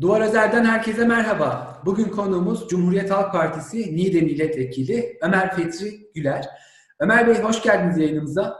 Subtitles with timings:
[0.00, 1.80] Duvar Özel'den herkese merhaba.
[1.86, 6.48] Bugün konuğumuz Cumhuriyet Halk Partisi Niğde Milletvekili Ömer Fetri Güler.
[7.00, 8.56] Ömer Bey hoş geldiniz yayınımıza.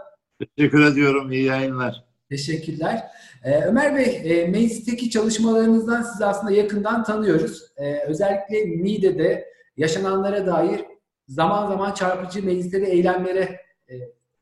[0.56, 1.32] Teşekkür ediyorum.
[1.32, 2.04] İyi yayınlar.
[2.28, 3.02] Teşekkürler.
[3.44, 7.62] Ee, Ömer Bey, e, meclisteki çalışmalarınızdan sizi aslında yakından tanıyoruz.
[7.76, 10.84] Ee, özellikle Niğde'de yaşananlara dair
[11.28, 13.94] zaman zaman çarpıcı mecliste de eylemlere, e,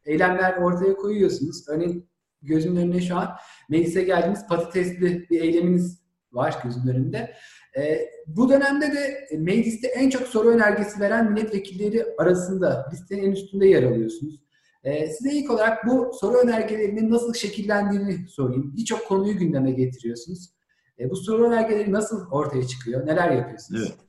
[0.05, 1.69] eylemler ortaya koyuyorsunuz.
[1.69, 2.09] Örneğin
[2.43, 3.31] gözümün önüne şu an
[3.69, 6.04] meclise geldiğiniz patatesli bir eyleminiz
[6.35, 7.35] var gözümün önünde.
[7.77, 13.67] E, bu dönemde de mecliste en çok soru önergesi veren milletvekilleri arasında listenin en üstünde
[13.67, 14.41] yer alıyorsunuz.
[14.85, 18.75] E, size ilk olarak bu soru önergelerinin nasıl şekillendiğini sorayım.
[18.77, 20.51] Birçok konuyu gündeme getiriyorsunuz.
[20.99, 23.07] E, bu soru önergeleri nasıl ortaya çıkıyor?
[23.07, 23.83] Neler yapıyorsunuz?
[23.87, 24.05] Evet.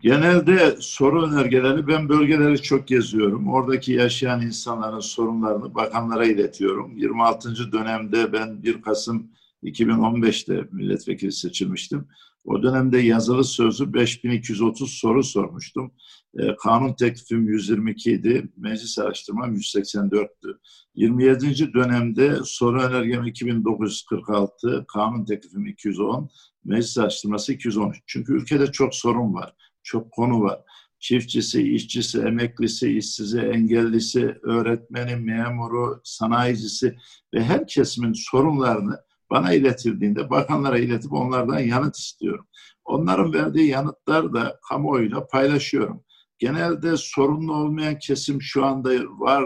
[0.00, 3.52] Genelde soru önergeleri ben bölgeleri çok geziyorum.
[3.52, 6.96] Oradaki yaşayan insanların sorunlarını bakanlara iletiyorum.
[6.96, 7.72] 26.
[7.72, 9.30] dönemde ben 1 Kasım
[9.62, 12.08] 2015'te milletvekili seçilmiştim.
[12.44, 15.92] O dönemde yazılı sözü 5230 soru sormuştum.
[16.38, 20.58] E, kanun teklifim 122 idi, meclis araştırmam 184'tü.
[20.94, 21.74] 27.
[21.74, 26.30] dönemde soru önergem 2946, kanun teklifim 210,
[26.64, 28.02] meclis araştırması 213.
[28.06, 30.60] Çünkü ülkede çok sorun var, çok konu var.
[30.98, 36.96] Çiftçisi, işçisi, emeklisi, işsizi, engellisi, öğretmeni, memuru, sanayicisi
[37.34, 38.98] ve her kesimin sorunlarını
[39.32, 42.46] bana iletildiğinde bakanlara iletip onlardan yanıt istiyorum.
[42.84, 46.04] Onların verdiği yanıtlar da kamuoyuyla paylaşıyorum.
[46.38, 49.42] Genelde sorunlu olmayan kesim şu anda var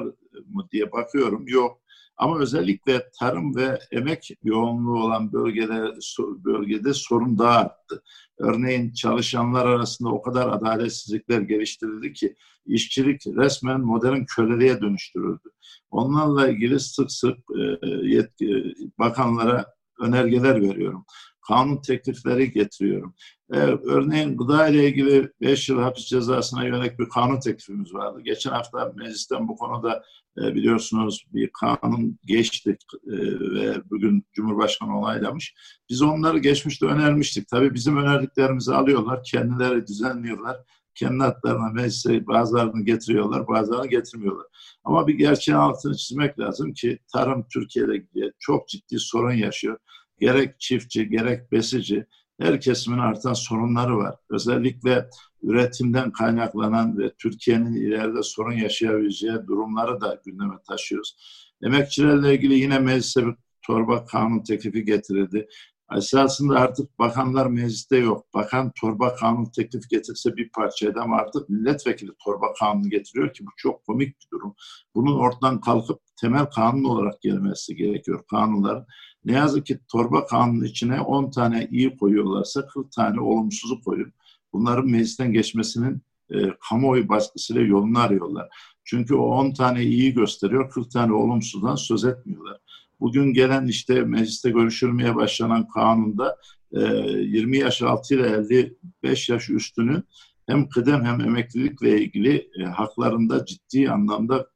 [0.47, 1.45] mı diye bakıyorum.
[1.49, 1.81] Yok.
[2.17, 8.03] Ama özellikle tarım ve emek yoğunluğu olan bölgede, bölgede sorun daha arttı.
[8.39, 15.51] Örneğin çalışanlar arasında o kadar adaletsizlikler geliştirildi ki işçilik resmen modern köleliğe dönüştürüldü.
[15.91, 21.05] Onlarla ilgili sık sık e, yetki, bakanlara önergeler veriyorum.
[21.49, 23.15] Kanun teklifleri getiriyorum.
[23.53, 28.21] Ee, örneğin gıda ile ilgili 5 yıl hapis cezasına yönelik bir kanun teklifimiz vardı.
[28.25, 30.03] Geçen hafta meclisten bu konuda
[30.39, 33.17] e, biliyorsunuz bir kanun geçti e,
[33.55, 35.55] ve bugün Cumhurbaşkanı onaylamış.
[35.91, 37.49] Biz onları geçmişte önermiştik.
[37.49, 40.57] Tabii bizim önerdiklerimizi alıyorlar, kendileri düzenliyorlar
[40.97, 44.47] kendi hatlarına meclise bazılarını getiriyorlar, bazılarını getirmiyorlar.
[44.85, 49.79] Ama bir gerçeğin altını çizmek lazım ki tarım Türkiye'de çok ciddi sorun yaşıyor.
[50.21, 52.07] Gerek çiftçi, gerek besici,
[52.41, 54.15] her kesimin artan sorunları var.
[54.31, 55.11] Özellikle
[55.43, 61.17] üretimden kaynaklanan ve Türkiye'nin ileride sorun yaşayabileceği durumları da gündeme taşıyoruz.
[61.63, 65.49] Emekçilerle ilgili yine meclise bir torba kanun teklifi getirildi.
[65.95, 68.35] Esasında artık bakanlar mecliste yok.
[68.35, 73.51] Bakan torba kanun teklif getirse bir parçaydı ama artık milletvekili torba kanunu getiriyor ki bu
[73.57, 74.55] çok komik bir durum.
[74.95, 78.87] Bunun ortadan kalkıp temel kanun olarak gelmesi gerekiyor kanunların.
[79.25, 84.13] Ne yazık ki torba kanunun içine 10 tane iyi koyuyorlarsa 40 tane olumsuzu koyun.
[84.53, 86.37] Bunların meclisten geçmesinin e,
[86.69, 88.49] kamuoyu baskısıyla yolunu arıyorlar.
[88.85, 92.61] Çünkü o 10 tane iyi gösteriyor, 40 tane olumsuzdan söz etmiyorlar.
[93.01, 96.37] Bugün gelen işte mecliste görüşülmeye başlanan kanunda
[96.73, 100.05] 20 e, yaş altı ile 55 yaş üstünün
[100.47, 104.47] hem kıdem hem emeklilikle ilgili e, haklarında ciddi anlamda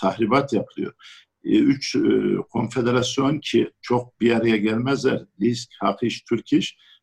[0.00, 0.92] tahribat yapılıyor.
[1.44, 1.96] E, üç
[2.50, 5.24] konfederasyon ki çok bir araya gelmezler.
[5.40, 6.46] Disk, Hak İş, Türk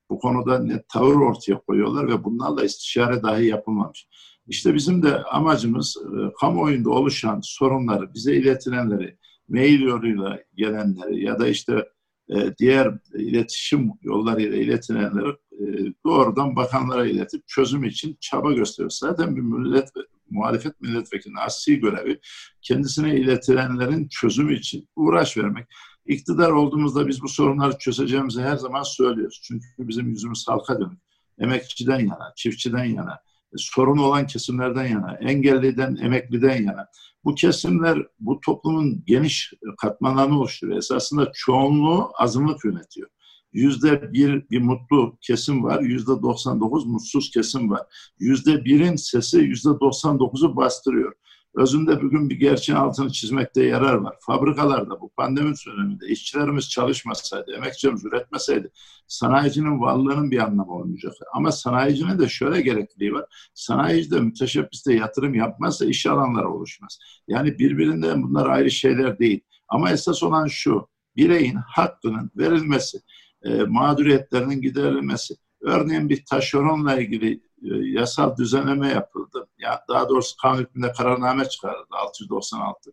[0.10, 4.08] bu konuda net tavır ortaya koyuyorlar ve bunlarla istişare dahi yapılmamış.
[4.48, 5.98] İşte bizim de amacımız
[6.40, 9.18] kamuoyunda oluşan sorunları, bize iletilenleri,
[9.50, 11.86] mail yoluyla gelenleri ya da işte
[12.30, 18.92] e, diğer iletişim yollarıyla iletilenleri e, doğrudan bakanlara iletip çözüm için çaba gösteriyor.
[18.92, 19.90] Zaten bir millet
[20.30, 22.20] muhalefet milletvekilinin asli görevi
[22.62, 25.68] kendisine iletilenlerin çözümü için uğraş vermek.
[26.06, 29.42] İktidar olduğumuzda biz bu sorunları çözeceğimizi her zaman söylüyoruz.
[29.44, 31.00] Çünkü bizim yüzümüz halka dönük.
[31.40, 33.20] Emekçiden yana, çiftçiden yana,
[33.56, 36.88] sorun olan kesimlerden yana, engelliden, emekliden yana.
[37.24, 40.78] Bu kesimler bu toplumun geniş katmanlarını oluşturuyor.
[40.78, 43.10] Esasında çoğunluğu azınlık yönetiyor.
[43.54, 47.82] Yüzde bir bir mutlu kesim var, yüzde 99 mutsuz kesim var.
[48.20, 51.14] Yüzde birin sesi yüzde 99'u bastırıyor
[51.58, 54.16] özünde bugün bir gerçeğin altını çizmekte yarar var.
[54.22, 58.72] Fabrikalarda bu pandemi döneminde işçilerimiz çalışmasaydı, emekçilerimiz üretmeseydi
[59.08, 61.14] sanayicinin varlığının bir anlamı olmayacak.
[61.34, 63.26] Ama sanayicinin de şöyle gerekliliği var.
[63.54, 67.00] Sanayici de müteşebbiste yatırım yapmazsa iş alanları oluşmaz.
[67.28, 69.42] Yani birbirinden bunlar ayrı şeyler değil.
[69.68, 72.98] Ama esas olan şu, bireyin hakkının verilmesi,
[73.44, 75.36] e, mağduriyetlerinin giderilmesi.
[75.62, 77.34] Örneğin bir taşeronla ilgili
[77.64, 79.27] e, yasal düzenleme yapıldı.
[79.60, 82.92] Ya daha doğrusu kanun hükmünde kararname çıkarıldı 696.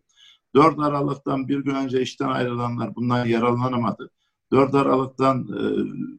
[0.55, 4.09] 4 Aralık'tan bir gün önce işten ayrılanlar bundan yararlanamadı.
[4.51, 5.47] 4 Aralık'tan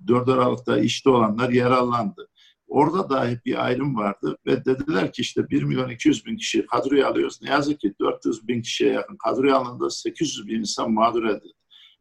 [0.09, 2.29] 4 Aralık'ta işte olanlar yararlandı.
[2.69, 7.09] Orada dahi bir ayrım vardı ve dediler ki işte 1 milyon 200 bin kişi kadroya
[7.09, 7.43] alıyoruz.
[7.43, 9.91] Ne yazık ki 400 bin kişiye yakın kadroya alındı.
[9.91, 11.53] 800 bin insan mağdur edildi.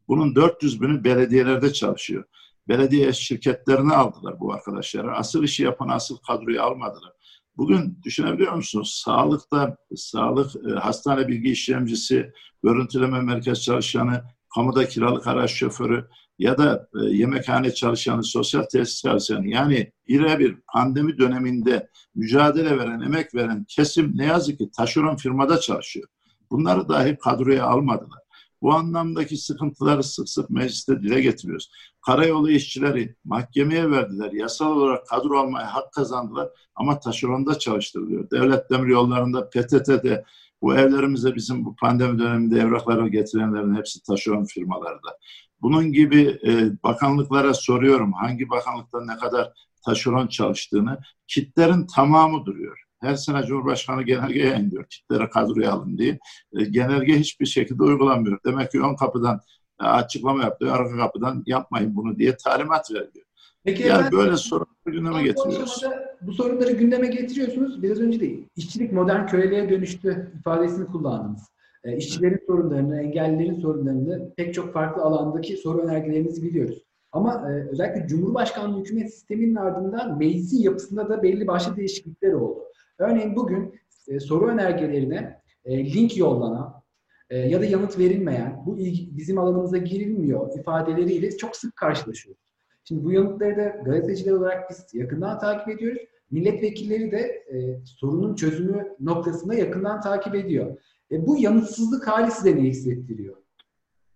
[0.08, 2.24] Bunun 400 bini belediyelerde çalışıyor.
[2.68, 5.16] Belediye şirketlerini aldılar bu arkadaşları.
[5.16, 7.12] Asıl işi yapan asıl kadroyu almadılar.
[7.56, 9.02] Bugün düşünebiliyor musunuz?
[9.04, 12.32] Sağlıkta, sağlık, e, hastane bilgi işlemcisi,
[12.62, 14.24] görüntüleme merkez çalışanı,
[14.54, 16.08] kamuda kiralık araç şoförü
[16.38, 23.34] ya da e, yemekhane çalışanı, sosyal tesis çalışanı yani bir pandemi döneminde mücadele veren, emek
[23.34, 26.08] veren kesim ne yazık ki taşeron firmada çalışıyor.
[26.50, 28.20] Bunları dahi kadroya almadılar.
[28.66, 31.70] Bu anlamdaki sıkıntıları sık sık mecliste dile getiriyoruz.
[32.00, 34.32] Karayolu işçileri mahkemeye verdiler.
[34.32, 38.30] Yasal olarak kadro almaya hak kazandılar ama taşeronda çalıştırılıyor.
[38.30, 40.24] Devlet demir yollarında, PTT'de,
[40.62, 45.18] bu evlerimize bizim bu pandemi döneminde evrakları getirenlerin hepsi taşeron firmalarda.
[45.62, 49.52] Bunun gibi e, bakanlıklara soruyorum hangi bakanlıkta ne kadar
[49.84, 50.98] taşeron çalıştığını.
[51.26, 52.85] Kitlerin tamamı duruyor.
[53.00, 56.18] Her sene Cumhurbaşkanı genelge yayınlıyor kitlere kadroya alın diye.
[56.58, 58.38] E, genelge hiçbir şekilde uygulanmıyor.
[58.46, 59.40] Demek ki ön kapıdan
[59.80, 63.26] e, açıklama yapıyor, arka kapıdan yapmayın bunu diye talimat veriyor.
[63.64, 65.82] Peki yani ben, böyle sorunları gündeme getiriyoruz.
[66.20, 67.82] Bu sorunları gündeme getiriyorsunuz.
[67.82, 71.42] Biraz önce de işçilik modern köleliğe dönüştü ifadesini kullandınız.
[71.84, 76.82] E, işçilerin sorunlarını, engellilerin sorunlarını pek çok farklı alandaki soru önergelerinizi biliyoruz.
[77.12, 82.64] Ama e, özellikle Cumhurbaşkanlığı hükümet sisteminin ardından meclisin yapısında da belli başlı değişiklikler oldu.
[82.98, 86.82] Örneğin bugün e, soru önergelerine e, link yollanan
[87.30, 92.42] e, ya da yanıt verilmeyen, bu ilgi, bizim alanımıza girilmiyor ifadeleriyle çok sık karşılaşıyoruz.
[92.84, 96.02] Şimdi bu yanıtları da gazeteciler olarak biz yakından takip ediyoruz.
[96.30, 100.76] Milletvekilleri de e, sorunun çözümü noktasında yakından takip ediyor.
[101.10, 103.36] E, bu yanıtsızlık hali size ne hissettiriyor?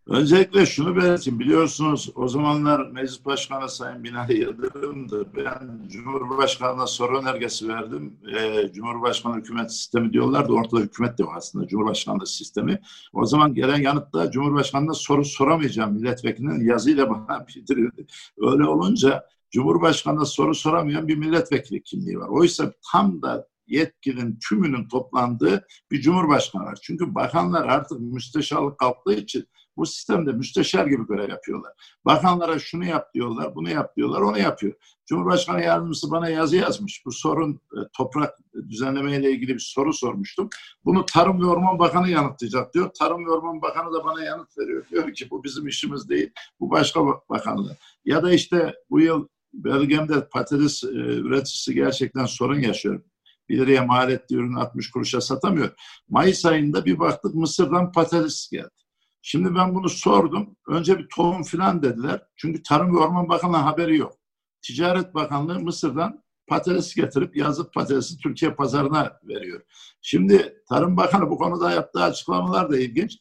[0.07, 1.41] Öncelikle şunu belirteyim.
[1.41, 5.27] Biliyorsunuz o zamanlar Meclis Başkanı Sayın Binali Yıldırım'dı.
[5.37, 8.17] Ben Cumhurbaşkanı'na soru önergesi verdim.
[8.37, 10.53] Ee, Cumhurbaşkanı hükümet sistemi diyorlardı.
[10.53, 12.81] Ortada hükümet de var aslında Cumhurbaşkanlığı sistemi.
[13.13, 18.07] O zaman gelen yanıtta Cumhurbaşkanı'na soru soramayacağım milletvekilinin yazıyla bana bildirildi.
[18.39, 22.29] Öyle olunca Cumhurbaşkanı'na soru soramayan bir milletvekili kimliği var.
[22.29, 26.79] Oysa tam da yetkinin tümünün toplandığı bir cumhurbaşkanı var.
[26.83, 31.73] Çünkü bakanlar artık müsteşarlık kalktığı için bu sistemde müsteşar gibi görev yapıyorlar.
[32.05, 34.73] Bakanlara şunu yap diyorlar, bunu yap diyorlar, onu yapıyor.
[35.07, 37.03] Cumhurbaşkanı yardımcısı bana yazı yazmış.
[37.07, 38.39] Bu sorun e, toprak
[38.69, 40.49] düzenleme ile ilgili bir soru sormuştum.
[40.85, 42.91] Bunu Tarım ve Orman Bakanı yanıtlayacak diyor.
[42.99, 44.85] Tarım ve Orman Bakanı da bana yanıt veriyor.
[44.91, 46.31] Diyor ki bu bizim işimiz değil.
[46.61, 47.77] Bu başka bakanlığı.
[48.05, 53.03] Ya da işte bu yıl bölgemde patates e, üreticisi gerçekten sorun yaşıyor.
[53.51, 55.71] 1 liraya mal ettiği ürünü 60 kuruşa satamıyor.
[56.09, 58.69] Mayıs ayında bir baktık Mısır'dan patates geldi.
[59.23, 60.57] Şimdi ben bunu sordum.
[60.69, 62.23] Önce bir tohum filan dediler.
[62.37, 64.13] Çünkü Tarım ve Orman Bakanlığı haberi yok.
[64.63, 69.61] Ticaret Bakanlığı Mısır'dan patates getirip yazık patatesi Türkiye pazarına veriyor.
[70.03, 73.19] Şimdi Tarım Bakanı bu konuda yaptığı açıklamalar da ilginç.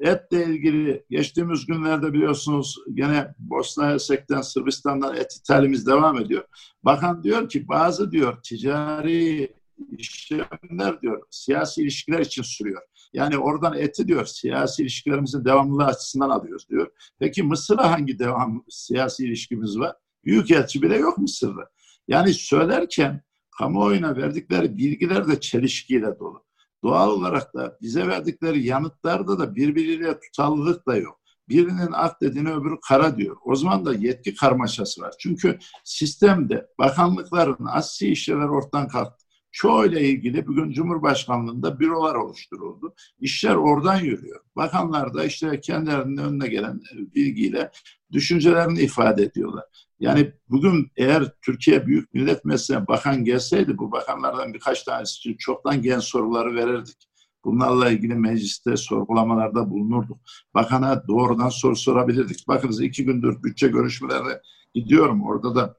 [0.00, 6.44] Etle ilgili geçtiğimiz günlerde biliyorsunuz gene Bosna Hersek'ten Sırbistan'dan et ithalimiz devam ediyor.
[6.82, 9.59] Bakan diyor ki bazı diyor ticari
[9.98, 12.82] işlemler diyor siyasi ilişkiler için sürüyor.
[13.12, 16.90] Yani oradan eti diyor siyasi ilişkilerimizin devamlılığı açısından alıyoruz diyor.
[17.18, 19.96] Peki Mısır'a hangi devam siyasi ilişkimiz var?
[20.24, 21.70] Büyükelçi bile yok Mısır'da.
[22.08, 23.22] Yani söylerken
[23.58, 26.44] kamuoyuna verdikleri bilgiler de çelişkiyle dolu.
[26.84, 31.20] Doğal olarak da bize verdikleri yanıtlarda da birbiriyle tutarlılık da yok.
[31.48, 33.36] Birinin ak dediğini öbürü kara diyor.
[33.44, 35.14] O zaman da yetki karmaşası var.
[35.18, 39.19] Çünkü sistemde bakanlıkların asli işler ortadan kalktı.
[39.52, 42.94] Çoğuyla ilgili bugün Cumhurbaşkanlığında bürolar oluşturuldu.
[43.20, 44.40] İşler oradan yürüyor.
[44.56, 46.80] Bakanlar da işte kendilerinin önüne gelen
[47.14, 47.70] bilgiyle
[48.12, 49.64] düşüncelerini ifade ediyorlar.
[50.00, 55.82] Yani bugün eğer Türkiye Büyük Millet Meclisi'ne bakan gelseydi bu bakanlardan birkaç tanesi için çoktan
[55.82, 56.96] gen soruları verirdik.
[57.44, 60.18] Bunlarla ilgili mecliste sorgulamalarda bulunurduk.
[60.54, 62.48] Bakana doğrudan soru sorabilirdik.
[62.48, 64.40] Bakınız iki gündür bütçe görüşmelerine
[64.74, 65.22] gidiyorum.
[65.22, 65.76] Orada da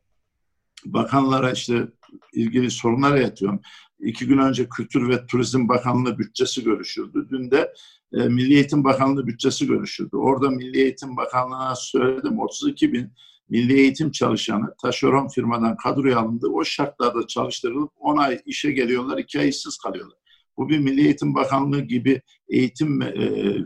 [0.85, 1.87] bakanlara işte
[2.33, 3.61] ilgili sorunlar yatıyorum.
[3.99, 7.27] İki gün önce Kültür ve Turizm Bakanlığı bütçesi görüşüldü.
[7.31, 7.73] Dün de
[8.13, 10.15] e, Milli Eğitim Bakanlığı bütçesi görüşüldü.
[10.15, 13.11] Orada Milli Eğitim Bakanlığı'na söyledim 32 bin
[13.51, 16.47] milli eğitim çalışanı taşeron firmadan kadroya alındı.
[16.47, 20.17] O şartlarda çalıştırılıp 10 ay işe geliyorlar, 2 ay işsiz kalıyorlar.
[20.57, 23.13] Bu bir Milli Eğitim Bakanlığı gibi eğitim e,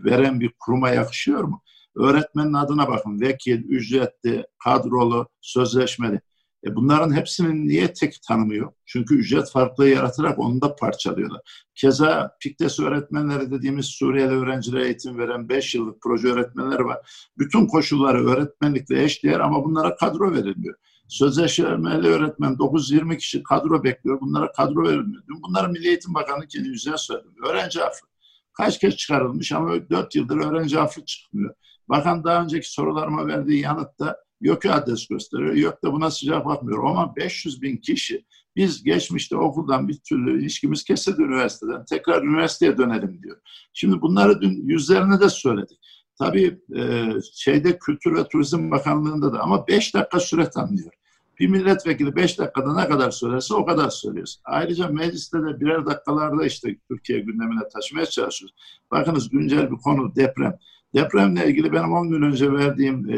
[0.04, 1.62] veren bir kuruma yakışıyor mu?
[1.96, 3.22] Öğretmenin adına bakın.
[3.22, 6.22] Vekil, ücretli, kadrolu, sözleşmeli.
[6.66, 8.74] E bunların hepsinin niye tek tanımı yok?
[8.86, 11.42] Çünkü ücret farklılığı yaratarak onu da parçalıyorlar.
[11.76, 17.30] Keza Piktes öğretmenleri dediğimiz Suriyeli öğrencilere eğitim veren 5 yıllık proje öğretmenleri var.
[17.38, 20.76] Bütün koşulları öğretmenlikle eşdeğer ama bunlara kadro verilmiyor.
[21.08, 24.22] Sözleşmeli öğretmen 920 kişi kadro bekliyor.
[24.22, 25.24] Bunlara kadro verilmiyor.
[25.48, 27.28] Bunları Milli Eğitim Bakanı kendi yüzüne söyledi.
[27.50, 28.06] Öğrenci affı.
[28.54, 31.54] Kaç kez çıkarılmış ama 4 yıldır öğrenci affı çıkmıyor.
[31.90, 36.84] Bakan daha önceki sorularıma verdiği yanıtta yok adres gösteriyor, yok da buna sıcak bakmıyor.
[36.84, 38.26] Ama 500 bin kişi
[38.56, 41.86] biz geçmişte okuldan bir türlü ilişkimiz kesildi üniversiteden.
[41.86, 43.38] Tekrar üniversiteye dönelim diyor.
[43.74, 45.80] Şimdi bunları dün yüzlerine de söyledik.
[46.20, 50.92] Tabii e, şeyde Kültür ve Turizm Bakanlığı'nda da ama 5 dakika süre tanınıyor.
[51.40, 54.42] Bir milletvekili 5 dakikada ne kadar söylerse o kadar söylüyoruz.
[54.46, 58.56] Ayrıca mecliste de birer dakikalarda işte Türkiye gündemine taşımaya çalışıyoruz.
[58.92, 60.58] Bakınız güncel bir konu deprem.
[60.96, 63.18] Depremle ilgili benim 10 gün önce verdiğim e,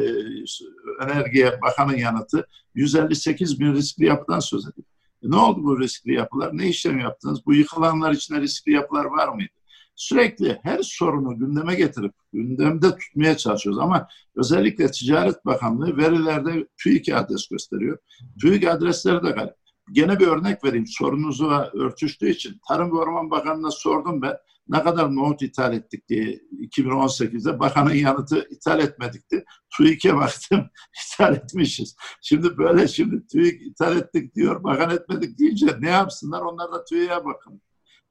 [1.04, 4.88] Enerjiye Bakanın yanıtı 158 bin riskli yapıdan söz ediyor.
[5.24, 6.58] E, ne oldu bu riskli yapılar?
[6.58, 7.46] Ne işlem yaptınız?
[7.46, 9.52] Bu yıkılanlar içinde riskli yapılar var mıydı?
[9.96, 17.48] Sürekli her sorunu gündeme getirip gündemde tutmaya çalışıyoruz ama özellikle Ticaret Bakanlığı verilerde TÜİK adres
[17.48, 17.98] gösteriyor.
[18.42, 19.54] TÜİK adresleri de garip.
[19.92, 22.60] Gene bir örnek vereyim sorunuzu örtüştüğü için.
[22.68, 24.38] Tarım ve Orman Bakanı'na sordum ben
[24.70, 29.46] ne kadar nohut ithal ettik diye 2018'de bakanın yanıtı ithal etmedikti.
[29.78, 30.70] TÜİK'e baktım
[31.14, 31.96] ithal etmişiz.
[32.22, 37.26] Şimdi böyle şimdi TÜİK ithal ettik diyor bakan etmedik deyince ne yapsınlar onlar da TÜİK'e
[37.26, 37.62] bakın.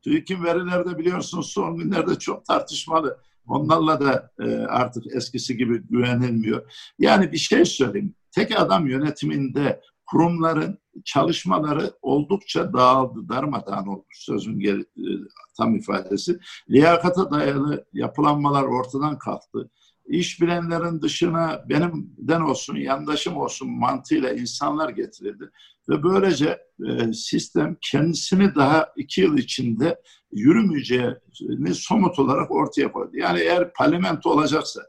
[0.04, 3.18] TÜİK'in verileri de biliyorsunuz son günlerde çok tartışmalı.
[3.46, 6.72] Onlarla da e, artık eskisi gibi güvenilmiyor.
[6.98, 8.14] Yani bir şey söyleyeyim.
[8.30, 15.08] Tek adam yönetiminde kurumların çalışmaları oldukça dağıldı, darmadağın olmuş sözün gel, e,
[15.56, 16.38] tam ifadesi.
[16.70, 19.70] Liyakata dayalı yapılanmalar ortadan kalktı.
[20.06, 25.50] İş bilenlerin dışına benimden olsun, yandaşım olsun mantığıyla insanlar getirildi.
[25.88, 26.58] Ve böylece
[26.88, 33.10] e, sistem kendisini daha iki yıl içinde yürümeyeceğini somut olarak ortaya koydu.
[33.14, 34.80] Yani eğer parlamento olacaksa,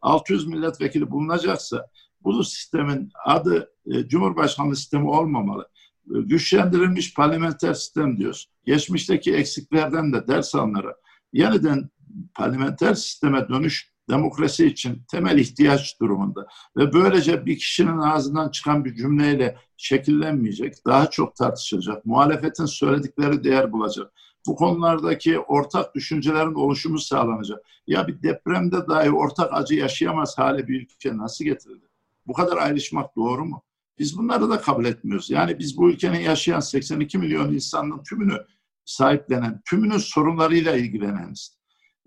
[0.00, 1.86] 600 milletvekili bulunacaksa
[2.26, 5.68] bu sistemin adı e, Cumhurbaşkanlığı sistemi olmamalı.
[6.14, 8.50] E, güçlendirilmiş parlamenter sistem diyoruz.
[8.64, 10.96] Geçmişteki eksiklerden de ders alınarak
[11.32, 11.90] yeniden
[12.34, 18.94] parlamenter sisteme dönüş demokrasi için temel ihtiyaç durumunda ve böylece bir kişinin ağzından çıkan bir
[18.94, 24.12] cümleyle şekillenmeyecek, daha çok tartışılacak, muhalefetin söyledikleri değer bulacak.
[24.46, 27.58] Bu konulardaki ortak düşüncelerin oluşumu sağlanacak.
[27.86, 31.85] Ya bir depremde dahi ortak acı yaşayamaz hale bir ülke nasıl getirildi?
[32.26, 33.62] Bu kadar ayrışmak doğru mu?
[33.98, 35.30] Biz bunları da kabul etmiyoruz.
[35.30, 38.38] Yani biz bu ülkenin yaşayan 82 milyon insanın tümünü
[38.84, 41.56] sahiplenen, tümünün sorunlarıyla ilgileneniz.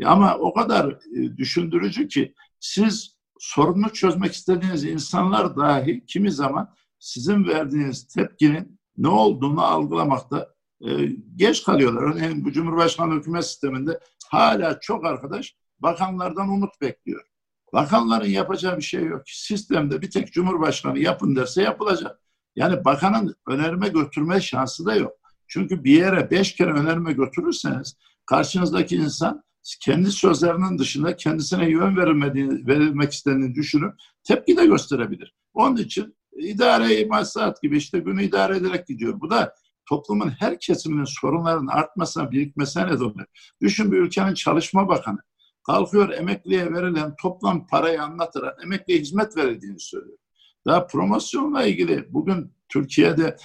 [0.06, 7.48] Ama o kadar e, düşündürücü ki siz sorunu çözmek istediğiniz insanlar dahi kimi zaman sizin
[7.48, 12.02] verdiğiniz tepkinin ne olduğunu algılamakta e, geç kalıyorlar.
[12.02, 14.00] Örneğin bu Cumhurbaşkanı hükümet sisteminde
[14.30, 17.29] hala çok arkadaş bakanlardan umut bekliyor.
[17.74, 19.22] Bakanların yapacağı bir şey yok.
[19.26, 22.20] Sistemde bir tek Cumhurbaşkanı yapın derse yapılacak.
[22.56, 25.12] Yani bakanın önerme götürme şansı da yok.
[25.48, 29.44] Çünkü bir yere beş kere önerme götürürseniz karşınızdaki insan
[29.82, 35.36] kendi sözlerinin dışında kendisine yön verilmediğini, verilmek istediğini düşünüp tepki de gösterebilir.
[35.54, 39.22] Onun için idare maslahat gibi işte günü idare ederek gidiyor.
[39.22, 39.56] Bu da
[39.90, 43.26] toplumun her kesiminin sorunlarının artmasına, birikmesine neden oluyor.
[43.62, 45.20] Düşün bir ülkenin çalışma bakanı
[45.70, 50.18] kalkıyor emekliye verilen toplam parayı anlatarak emekliye hizmet verildiğini söylüyor.
[50.66, 53.38] Daha promosyonla ilgili bugün Türkiye'de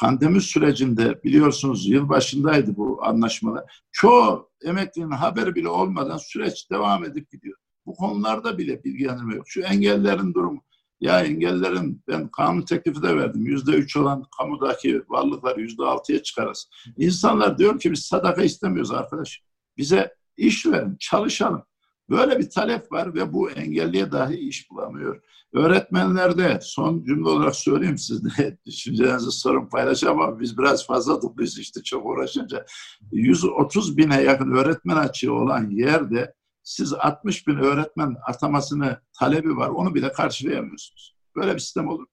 [0.00, 3.82] pandemi sürecinde biliyorsunuz yılbaşındaydı bu anlaşmalar.
[3.92, 7.58] Çoğu emeklinin haberi bile olmadan süreç devam edip gidiyor.
[7.86, 9.44] Bu konularda bile bilgilendirme yok.
[9.48, 10.62] Şu engellerin durumu.
[11.00, 13.46] Ya engellerin ben kanun teklifi de verdim.
[13.46, 16.70] Yüzde üç olan kamudaki varlıkları yüzde altıya çıkarız.
[16.96, 19.42] İnsanlar diyor ki biz sadaka istemiyoruz arkadaş.
[19.76, 21.62] Bize iş verin, çalışalım.
[22.10, 25.22] Böyle bir talep var ve bu engelliye dahi iş bulamıyor.
[25.52, 31.82] Öğretmenlerde son cümle olarak söyleyeyim size düşüncelerinizi sorun paylaşacağım ama biz biraz fazla topluyuz işte
[31.82, 32.66] çok uğraşınca.
[33.12, 39.94] 130 bine yakın öğretmen açığı olan yerde siz 60 bin öğretmen atamasını talebi var onu
[39.94, 41.16] bile karşılayamıyorsunuz.
[41.36, 42.06] Böyle bir sistem olur.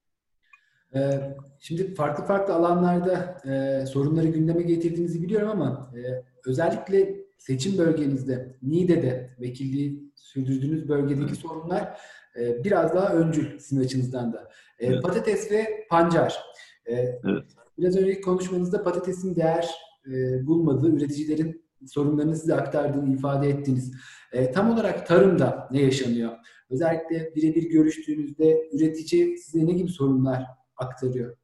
[0.94, 8.56] Ee, şimdi farklı farklı alanlarda e, sorunları gündeme getirdiğinizi biliyorum ama e, özellikle seçim bölgenizde,
[8.62, 12.00] Niğde'de vekilliği sürdürdüğünüz bölgedeki sorunlar
[12.40, 14.48] e, biraz daha öncül sizin açınızdan da.
[14.78, 15.02] E, evet.
[15.02, 16.38] Patates ve pancar.
[16.86, 17.44] E, evet.
[17.78, 19.70] Biraz önceki konuşmanızda patatesin değer
[20.06, 23.92] e, bulmadığı, üreticilerin sorunlarını size aktardığını ifade ettiniz.
[24.32, 26.32] E, tam olarak tarımda ne yaşanıyor?
[26.70, 30.44] Özellikle birebir görüştüğünüzde üretici size ne gibi sorunlar
[30.76, 31.36] aktarıyor?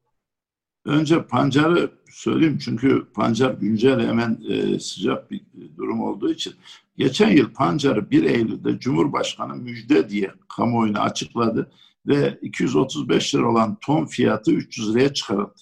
[0.85, 5.41] Önce pancarı söyleyeyim çünkü pancar güncel hemen e, sıcak bir
[5.77, 6.55] durum olduğu için.
[6.97, 11.71] Geçen yıl pancarı 1 Eylül'de Cumhurbaşkanı müjde diye kamuoyuna açıkladı
[12.07, 15.61] ve 235 lira olan ton fiyatı 300 liraya çıkarıldı.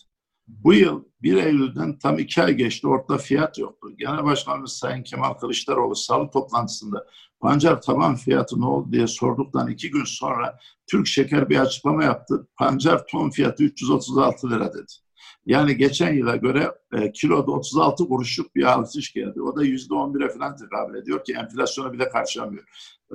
[0.48, 3.88] Bu yıl 1 Eylül'den tam iki ay geçti ortada fiyat yoktu.
[3.98, 7.06] Genel Başkanımız Sayın Kemal Kılıçdaroğlu salı toplantısında
[7.40, 12.48] pancar taban fiyatı ne oldu diye sorduktan iki gün sonra Türk Şeker bir açıklama yaptı.
[12.56, 14.92] Pancar ton fiyatı 336 lira dedi.
[15.46, 19.42] Yani geçen yıla göre e, kiloda 36 kuruşluk bir artış geldi.
[19.42, 22.64] O da yüzde 11'e falan tekabül ediyor ki enflasyona bile karşılamıyor.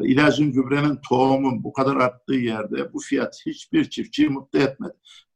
[0.02, 4.94] İlacın, gübrenin, tohumun bu kadar arttığı yerde bu fiyat hiçbir çiftçiyi mutlu etmedi.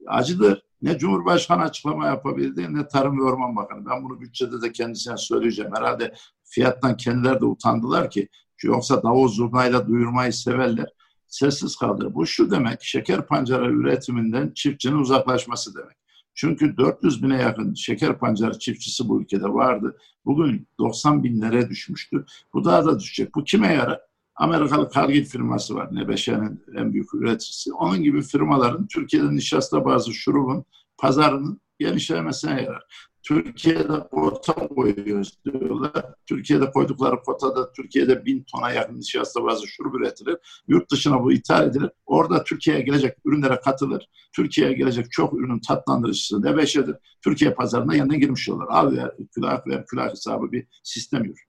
[0.08, 0.64] Acıdır.
[0.82, 3.86] Ne Cumhurbaşkanı açıklama yapabildi ne Tarım ve Orman Bakanı.
[3.86, 5.72] Ben bunu bütçede de kendisine söyleyeceğim.
[5.76, 8.30] Herhalde fiyattan kendileri de utandılar ki
[8.64, 10.90] yoksa davul zurnayla duyurmayı severler.
[11.28, 12.14] Sessiz kaldı.
[12.14, 16.01] Bu şu demek, şeker pancarı üretiminden çiftçinin uzaklaşması demek.
[16.34, 19.98] Çünkü 400 bine yakın şeker pancarı çiftçisi bu ülkede vardı.
[20.26, 22.26] Bugün 90 binlere düşmüştü.
[22.54, 23.36] Bu daha da düşecek.
[23.36, 24.02] Bu kime yarar?
[24.36, 25.96] Amerikalı Cargill firması var.
[25.96, 27.74] Nebeşe'nin en büyük üreticisi.
[27.74, 30.66] Onun gibi firmaların Türkiye'de nişasta bazı şurubun
[30.98, 33.11] pazarının genişlemesine yarar.
[33.24, 36.06] Türkiye'de kota koyuyoruz diyorlar.
[36.26, 40.38] Türkiye'de koydukları kotada Türkiye'de bin tona yakın nişasta bazı şurup üretilir.
[40.68, 41.90] Yurt dışına bu ithal edilir.
[42.06, 44.10] Orada Türkiye'ye gelecek ürünlere katılır.
[44.36, 46.96] Türkiye'ye gelecek çok ürünün tatlandırıcısı nebeşedir.
[47.24, 48.68] Türkiye pazarına yeniden girmiş olurlar.
[48.70, 51.46] Al ver, külah ver, külah hesabı bir sistem yürür.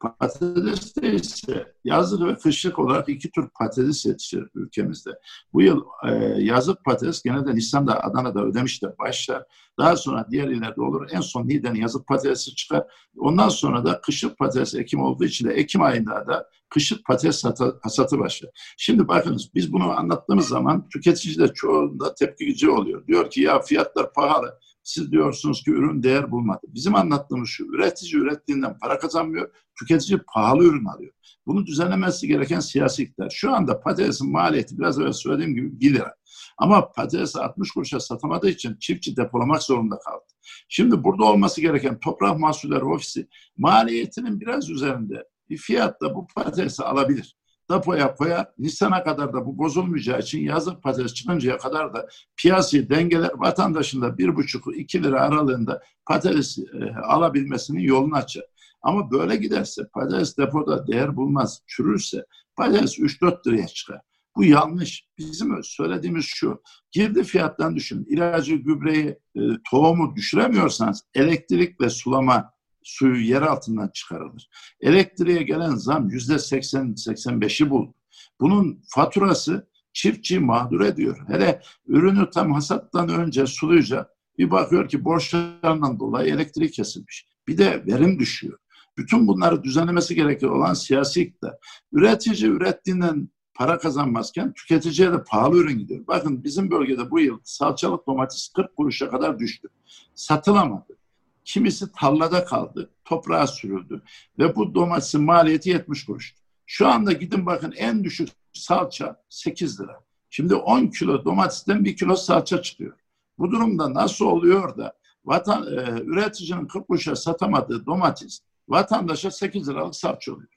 [0.00, 5.10] Patateste ise yazlık ve kışlık olarak iki tür patates yetişir ülkemizde.
[5.52, 9.44] Bu yıl e, yazlık patates genelde Nisan'da, Adana'da, Ödemiş'te başlar.
[9.78, 11.08] Daha sonra diğer illerde olur.
[11.12, 12.84] En son Niğde'nin yazlık patatesi çıkar.
[13.16, 17.44] Ondan sonra da kışlık patates Ekim olduğu için de Ekim ayında da kışlık patates
[17.82, 18.50] hasatı başlar.
[18.76, 23.06] Şimdi bakınız biz bunu anlattığımız zaman tüketici de çoğunda tepkici oluyor.
[23.06, 24.58] Diyor ki ya fiyatlar pahalı.
[24.82, 26.60] Siz diyorsunuz ki ürün değer bulmadı.
[26.68, 31.12] Bizim anlattığımız şu, üretici ürettiğinden para kazanmıyor, tüketici pahalı ürün alıyor.
[31.46, 33.30] Bunu düzenlemesi gereken siyasi iktidar.
[33.30, 36.14] Şu anda patatesin maliyeti biraz evvel söylediğim gibi 1 lira.
[36.58, 40.24] Ama patatesi 60 kuruşa satamadığı için çiftçi depolamak zorunda kaldı.
[40.68, 47.36] Şimdi burada olması gereken Toprak Mahsulleri Ofisi maliyetinin biraz üzerinde bir fiyatla bu patatesi alabilir
[47.70, 48.46] depoya koyar.
[48.58, 54.18] Nisan'a kadar da bu bozulmayacağı için yazlık patates çıkıncaya kadar da piyasayı dengeler vatandaşın da
[54.18, 58.44] bir buçuk iki lira aralığında patates e, alabilmesinin yolunu açar.
[58.82, 62.24] Ama böyle giderse patates depoda değer bulmaz, çürürse
[62.56, 64.00] patates 3-4 liraya çıkar.
[64.36, 65.08] Bu yanlış.
[65.18, 66.62] Bizim söylediğimiz şu.
[66.92, 68.06] Girdi fiyattan düşün.
[68.08, 69.40] İlacı, gübreyi, e,
[69.70, 74.48] tohumu düşüremiyorsanız elektrik ve sulama suyu yer altından çıkarılır.
[74.80, 77.94] Elektriğe gelen zam yüzde 80-85'i buldu.
[78.40, 81.24] Bunun faturası çiftçi mağdur ediyor.
[81.28, 87.26] Hele ürünü tam hasattan önce sulayacak bir bakıyor ki borçlarından dolayı elektrik kesilmiş.
[87.48, 88.58] Bir de verim düşüyor.
[88.98, 91.54] Bütün bunları düzenlemesi gerekir olan siyasi iktidar.
[91.92, 96.06] Üretici ürettiğinden para kazanmazken tüketiciye de pahalı ürün gidiyor.
[96.06, 99.68] Bakın bizim bölgede bu yıl salçalık domates 40 kuruşa kadar düştü.
[100.14, 100.98] Satılamadı.
[101.44, 104.02] Kimisi tarlada kaldı, toprağa sürüldü
[104.38, 106.34] ve bu domatesin maliyeti 70 kuruş.
[106.66, 110.00] Şu anda gidin bakın en düşük salça 8 lira.
[110.30, 112.92] Şimdi 10 kilo domatesten 1 kilo salça çıkıyor.
[113.38, 114.92] Bu durumda nasıl oluyor da
[115.24, 118.40] vatan, e, üreticinin 40 kuruşa satamadığı domates
[118.72, 120.48] vatandaşa 8 liralık salça oluyor.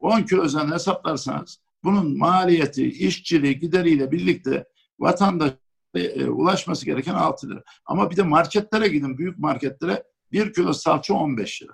[0.00, 4.64] 10 kilo üzerine hesaplarsanız bunun maliyeti, işçiliği, gideriyle birlikte
[4.98, 5.52] vatandaş
[5.94, 7.62] e, ulaşması gereken 6 lira.
[7.86, 11.72] Ama bir de marketlere gidin, büyük marketlere bir kilo salça 15 lira.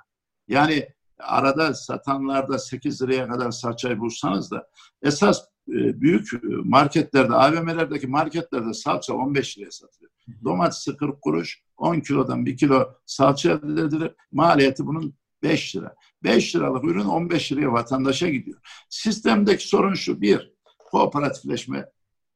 [0.49, 4.69] Yani arada satanlarda 8 liraya kadar salçayı bulsanız da
[5.03, 6.29] esas e, büyük
[6.65, 10.13] marketlerde, AVM'lerdeki marketlerde salça 15 liraya satılıyor.
[10.45, 14.15] Domatesi 40 kuruş, 10 kilodan 1 kilo salça elde edilir.
[14.33, 15.95] Maliyeti bunun 5 lira.
[16.23, 18.59] 5 liralık ürün 15 liraya vatandaşa gidiyor.
[18.89, 20.21] Sistemdeki sorun şu.
[20.21, 20.53] Bir,
[20.91, 21.87] kooperatifleşme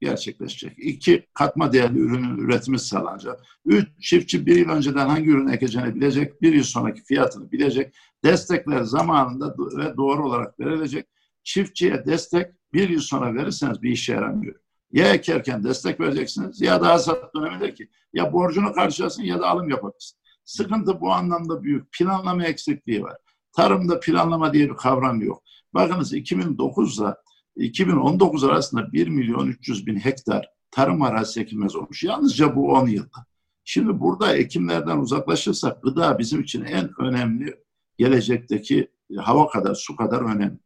[0.00, 0.78] gerçekleşecek.
[0.78, 3.40] İki, katma değerli ürünün üretimi sağlanacak.
[3.64, 7.94] Üç, çiftçi bir yıl önceden hangi ürün ekeceğini bilecek, bir yıl sonraki fiyatını bilecek.
[8.24, 11.06] Destekler zamanında ve doğru olarak verilecek.
[11.42, 14.54] Çiftçiye destek bir yıl sonra verirseniz bir işe yaramıyor.
[14.92, 19.70] Ya ekerken destek vereceksiniz ya da hasat döneminde ki ya borcunu karşılasın ya da alım
[19.70, 20.18] yapabilirsin.
[20.46, 21.92] Sıkıntı bu anlamda büyük.
[21.92, 23.16] Planlama eksikliği var.
[23.52, 25.42] Tarımda planlama diye bir kavram yok.
[25.74, 27.22] Bakınız 2009'da
[27.56, 32.04] 2019 arasında 1 milyon 300 bin hektar tarım arazisi ekilmez olmuş.
[32.04, 33.26] Yalnızca bu 10 yılda.
[33.64, 37.56] Şimdi burada ekimlerden uzaklaşırsak gıda bizim için en önemli
[37.98, 40.58] gelecekteki hava kadar, su kadar önemli.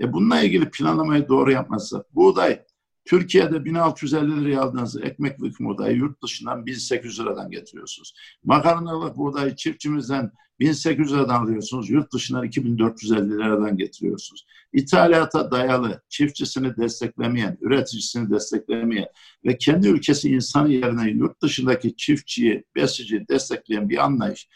[0.00, 2.62] E bununla ilgili planlamayı doğru yapmazsak buğday
[3.04, 8.14] Türkiye'de 1650 liraya aldığınız ekmeklik buğdayı yurt dışından 1800 liradan getiriyorsunuz.
[8.44, 11.90] Makarnalık buğdayı çiftçimizden 1800 liradan alıyorsunuz.
[11.90, 14.46] Yurt dışından 2450 liradan getiriyorsunuz.
[14.72, 19.08] İthalata dayalı, çiftçisini desteklemeyen, üreticisini desteklemeyen
[19.44, 24.48] ve kendi ülkesi insanı yerine yurt dışındaki çiftçiyi, besiciyi destekleyen bir anlayış.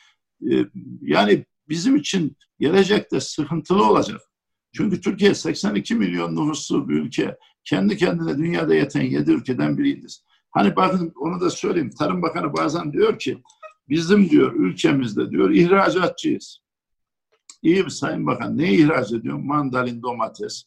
[0.50, 0.64] Ee,
[1.00, 4.20] yani bizim için gelecekte sıkıntılı olacak.
[4.72, 7.36] Çünkü Türkiye 82 milyon nüfuslu bir ülke.
[7.64, 10.24] Kendi kendine dünyada yeten 7 ülkeden biriyiz.
[10.50, 11.90] Hani bakın onu da söyleyeyim.
[11.98, 13.42] Tarım Bakanı bazen diyor ki
[13.88, 16.64] bizim diyor ülkemizde diyor ihracatçıyız.
[17.62, 19.38] İyi bir Sayın Bakan ne ihraç ediyor?
[19.38, 20.64] Mandalin, domates,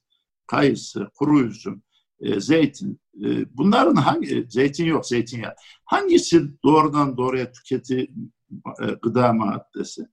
[0.48, 1.84] kayısı, kuru üzüm,
[2.20, 3.00] e, zeytin.
[3.26, 5.56] E, bunların hangi, zeytin yok zeytinyağı.
[5.86, 8.12] Hangisi doğrudan doğruya tüketi
[8.82, 10.08] e, gıda maddesi?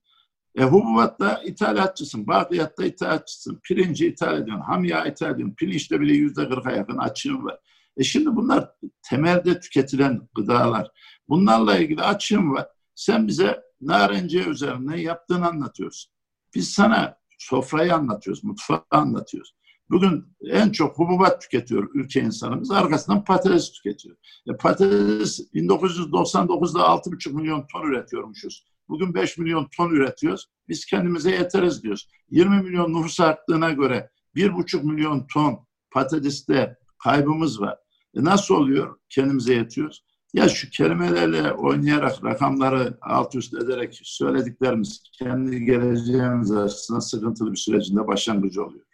[0.55, 6.71] E, hububatta ithalatçısın, bakliyatta ithalatçısın, pirinci ithal ediyorsun, hamya ithal ediyorsun, pirinçte bile yüzde kırka
[6.71, 7.59] yakın açığın var.
[7.97, 8.71] E şimdi bunlar
[9.09, 10.91] temelde tüketilen gıdalar.
[11.29, 12.67] Bunlarla ilgili açığım var.
[12.95, 16.11] Sen bize narenciye üzerine yaptığını anlatıyorsun.
[16.55, 19.55] Biz sana sofrayı anlatıyoruz, mutfağı anlatıyoruz.
[19.89, 22.71] Bugün en çok hububat tüketiyor ülke insanımız.
[22.71, 24.15] Arkasından patates tüketiyor.
[24.47, 28.65] E patates 1999'da 6,5 milyon ton üretiyormuşuz.
[28.89, 30.49] Bugün 5 milyon ton üretiyoruz.
[30.67, 32.09] Biz kendimize yeteriz diyoruz.
[32.29, 35.59] 20 milyon nüfus arttığına göre 1,5 milyon ton
[35.91, 37.77] patateste kaybımız var.
[38.17, 38.97] E nasıl oluyor?
[39.09, 40.05] Kendimize yetiyoruz.
[40.33, 48.07] Ya şu kelimelerle oynayarak rakamları alt üst ederek söylediklerimiz kendi geleceğimiz açısından sıkıntılı bir sürecinde
[48.07, 48.85] başlangıcı oluyor.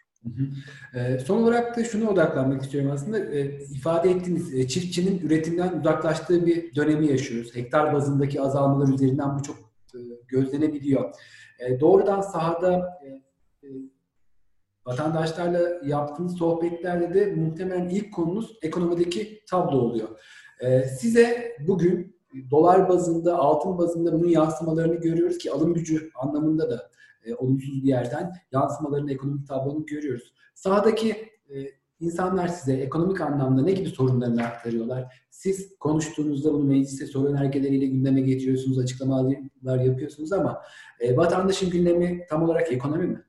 [0.94, 3.18] E, son olarak da şuna odaklanmak istiyorum aslında.
[3.18, 7.56] E, ifade ettiğiniz e, çiftçinin üretimden uzaklaştığı bir dönemi yaşıyoruz.
[7.56, 9.71] Hektar bazındaki azalmalar üzerinden bu çok
[10.32, 11.14] gözlenebiliyor.
[11.58, 13.08] E, doğrudan sahada e,
[13.66, 13.70] e,
[14.86, 20.08] vatandaşlarla yaptığınız sohbetlerde de muhtemelen ilk konunuz ekonomideki tablo oluyor.
[20.60, 22.16] E, size bugün
[22.50, 26.90] dolar bazında, altın bazında bunun yansımalarını görüyoruz ki alım gücü anlamında da
[27.24, 30.32] e, olumsuz bir yerden yansımalarını ekonomik tablonu görüyoruz.
[30.54, 31.10] Sahadaki
[31.50, 35.24] e, insanlar size ekonomik anlamda ne gibi sorunlarını aktarıyorlar?
[35.30, 40.62] Siz konuştuğunuzda bunu mecliste soru önergeleriyle gündeme getiriyorsunuz, açıklamalar yapıyorsunuz ama
[41.00, 43.22] e, vatandaşın gündemi tam olarak ekonomi mi?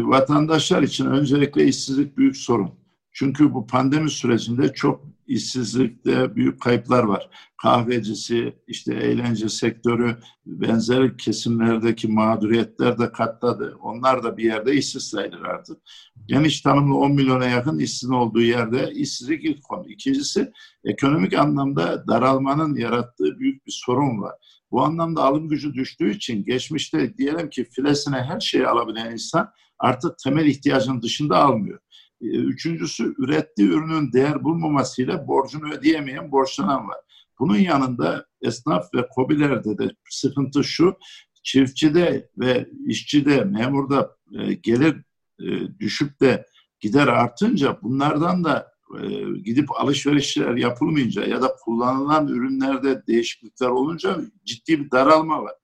[0.00, 2.79] Vatandaşlar için öncelikle işsizlik büyük sorun.
[3.12, 7.30] Çünkü bu pandemi sürecinde çok işsizlikte büyük kayıplar var.
[7.62, 13.76] Kahvecisi, işte eğlence sektörü, benzer kesimlerdeki mağduriyetler de katladı.
[13.80, 15.78] Onlar da bir yerde işsiz sayılır artık.
[16.26, 19.88] Geniş tanımlı 10 milyona yakın işsizin olduğu yerde işsizlik ilk konu.
[19.88, 20.52] İkincisi
[20.84, 24.34] ekonomik anlamda daralmanın yarattığı büyük bir sorun var.
[24.70, 30.18] Bu anlamda alım gücü düştüğü için geçmişte diyelim ki filesine her şeyi alabilen insan artık
[30.18, 31.78] temel ihtiyacının dışında almıyor.
[32.22, 36.98] Ee, üçüncüsü ürettiği ürünün değer bulmamasıyla borcunu ödeyemeyen borçlanan var.
[37.38, 40.96] Bunun yanında esnaf ve kobilerde de sıkıntı şu,
[41.42, 44.96] çiftçide ve işçide, memurda e, gelir
[45.40, 46.46] e, düşüp de
[46.80, 49.08] gider artınca bunlardan da e,
[49.44, 55.54] gidip alışverişler yapılmayınca ya da kullanılan ürünlerde değişiklikler olunca ciddi bir daralma var.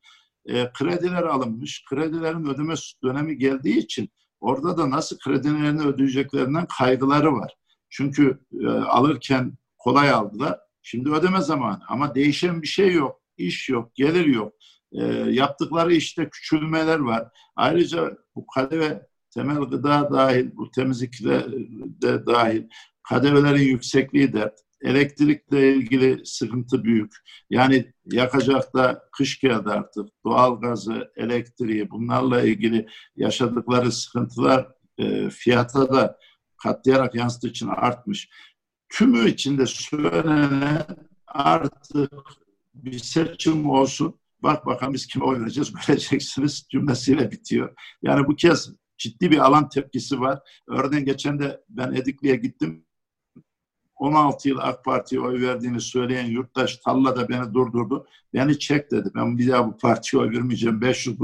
[0.46, 4.10] E, krediler alınmış, kredilerin ödeme dönemi geldiği için
[4.46, 7.56] Orada da nasıl kredilerini ödeyeceklerinden kaygıları var.
[7.90, 10.58] Çünkü e, alırken kolay aldılar.
[10.82, 13.20] Şimdi ödeme zamanı ama değişen bir şey yok.
[13.36, 14.52] İş yok, gelir yok.
[14.92, 17.28] E, yaptıkları işte küçülmeler var.
[17.56, 21.44] Ayrıca bu kadeve temel gıda dahil, bu temizlikle
[22.02, 22.62] de dahil
[23.02, 27.12] kadevelerin yüksekliği de Elektrikle ilgili sıkıntı büyük.
[27.50, 30.08] Yani yakacak da kış geldi artık.
[30.24, 32.86] Doğalgazı, elektriği bunlarla ilgili
[33.16, 36.18] yaşadıkları sıkıntılar e, fiyata da
[36.62, 38.28] katlayarak yansıdığı için artmış.
[38.88, 40.86] Tümü içinde söylenen
[41.26, 42.12] artık
[42.74, 44.18] bir seçim olsun.
[44.42, 47.76] Bak bakalım biz kime oy vereceğiz göreceksiniz cümlesiyle bitiyor.
[48.02, 50.40] Yani bu kez ciddi bir alan tepkisi var.
[50.68, 52.85] Örneğin geçen de ben Edikli'ye gittim
[53.96, 58.06] 16 yıl AK Parti'ye oy verdiğini söyleyen yurttaş Talla'da beni durdurdu.
[58.34, 59.10] Beni çek dedi.
[59.14, 60.80] Ben bir daha bu partiye oy vermeyeceğim.
[60.80, 61.16] 500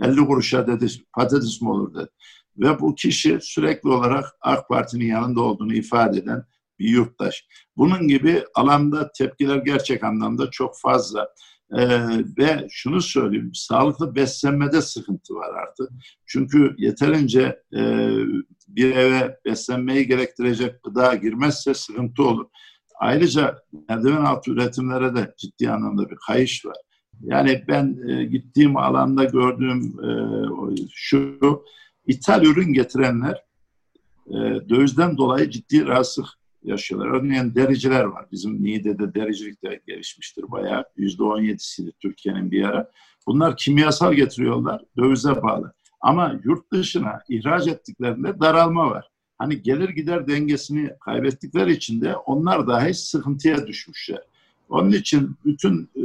[0.00, 2.08] 50 kuruşa dedi patates mi olur dedi.
[2.56, 6.44] Ve bu kişi sürekli olarak AK Parti'nin yanında olduğunu ifade eden
[6.78, 7.46] bir yurttaş.
[7.76, 11.34] Bunun gibi alanda tepkiler gerçek anlamda çok fazla.
[11.78, 15.90] Ee, ve şunu söyleyeyim, sağlıklı beslenmede sıkıntı var artık.
[16.26, 18.10] Çünkü yeterince e,
[18.68, 22.46] bir eve beslenmeyi gerektirecek gıda girmezse sıkıntı olur.
[23.00, 26.76] Ayrıca merdiven altı üretimlere de ciddi anlamda bir kayış var.
[27.20, 30.10] Yani ben e, gittiğim alanda gördüğüm e,
[30.94, 31.38] şu,
[32.06, 33.44] ithal ürün getirenler
[34.26, 34.34] e,
[34.68, 37.08] dövizden dolayı ciddi rahatsızlık yaşıyorlar.
[37.08, 38.26] Örneğin dericiler var.
[38.32, 40.84] Bizim Niğde'de dericilik de gelişmiştir bayağı.
[40.98, 42.90] %17'siydi Türkiye'nin bir ara.
[43.26, 45.72] Bunlar kimyasal getiriyorlar, dövize bağlı.
[46.00, 49.10] Ama yurt dışına ihraç ettiklerinde daralma var.
[49.38, 54.22] Hani gelir gider dengesini kaybettikleri için de onlar dahi sıkıntıya düşmüşler.
[54.68, 56.02] Onun için bütün e,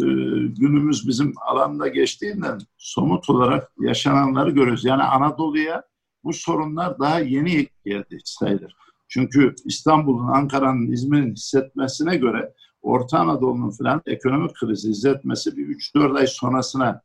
[0.47, 4.85] günümüz bizim alanda geçtiğinden somut olarak yaşananları görüyoruz.
[4.85, 5.83] Yani Anadolu'ya
[6.23, 8.75] bu sorunlar daha yeni geldi sayılır.
[9.15, 16.27] Çünkü İstanbul'un, Ankara'nın, İzmir'in hissetmesine göre Orta Anadolu'nun falan ekonomik krizi hissetmesi bir 3-4 ay
[16.27, 17.01] sonrasına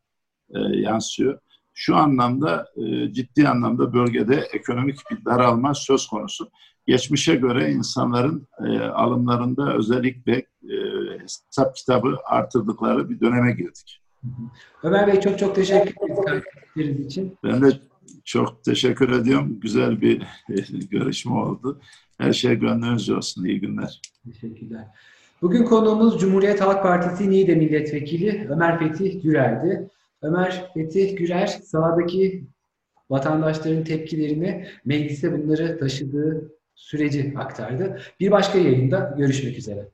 [0.55, 1.39] e, yansıyor.
[1.75, 6.51] Şu anlamda e, ciddi anlamda bölgede ekonomik bir daralma söz konusu.
[6.87, 10.77] Geçmişe göre insanların e, alımlarında özellikle e,
[11.23, 14.03] hesap kitabı artırdıkları bir döneme girdik.
[14.83, 15.95] Ömer Bey çok çok teşekkür
[16.77, 17.39] ederiz için.
[17.45, 17.90] Ben de
[18.25, 19.61] çok teşekkür ediyorum.
[19.61, 20.23] Güzel bir
[20.91, 21.81] görüşme oldu.
[22.19, 23.45] Her şey gönlünüzce olsun.
[23.45, 24.01] İyi günler.
[24.25, 24.85] Teşekkürler.
[25.43, 29.91] Bugün konuğumuz Cumhuriyet Halk Partisi Niğde Milletvekili Ömer Fetih Gürer'di.
[30.23, 32.45] Ömer Fetih Gürer sahadaki
[33.11, 38.01] vatandaşların tepkilerini meclise bunları taşıdığı süreci aktardı.
[38.21, 39.89] Bir başka yayında görüşmek üzere.